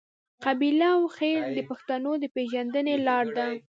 قبیله 0.45 0.89
او 0.97 1.03
خیل 1.17 1.41
د 1.57 1.59
پښتنو 1.69 2.11
د 2.19 2.25
پیژندنې 2.35 2.95
لار 3.07 3.25
ده. 3.37 3.47